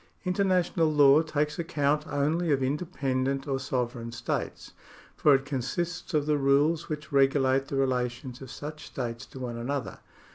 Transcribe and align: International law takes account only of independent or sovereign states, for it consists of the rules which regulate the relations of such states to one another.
International 0.25 0.91
law 0.91 1.21
takes 1.21 1.59
account 1.59 2.07
only 2.07 2.51
of 2.51 2.63
independent 2.63 3.47
or 3.47 3.59
sovereign 3.59 4.11
states, 4.11 4.71
for 5.15 5.35
it 5.35 5.45
consists 5.45 6.15
of 6.15 6.25
the 6.25 6.39
rules 6.39 6.89
which 6.89 7.11
regulate 7.11 7.67
the 7.67 7.75
relations 7.75 8.41
of 8.41 8.49
such 8.49 8.87
states 8.87 9.27
to 9.27 9.37
one 9.37 9.57
another. 9.57 9.99